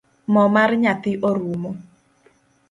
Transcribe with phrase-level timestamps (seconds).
[0.33, 1.71] Mo mar nyathi orumo